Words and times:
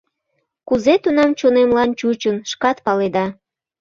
Кузе 0.67 0.93
тунам 1.03 1.31
чонемлан 1.39 1.89
чучын, 1.99 2.35
шкат 2.51 2.77
паледа! 2.85 3.25